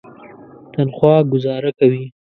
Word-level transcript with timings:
تنخوا 0.73 1.15
ګوزاره 1.31 1.71
کوي. 1.79 2.03